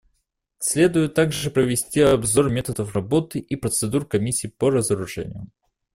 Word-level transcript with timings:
Следует 0.57 1.13
также 1.13 1.51
провести 1.51 2.01
обзор 2.01 2.49
методов 2.49 2.95
работы 2.95 3.37
и 3.37 3.55
процедур 3.55 4.07
Комиссии 4.07 4.47
по 4.47 4.71
разоружению. 4.71 5.51